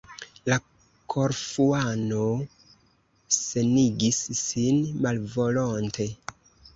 La 0.51 0.55
Korfuano 1.13 2.21
senigis 3.39 4.23
sin 4.39 4.81
malvolonte. 5.07 6.07